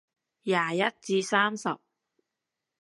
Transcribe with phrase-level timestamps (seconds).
[0.41, 1.77] 廿一至三十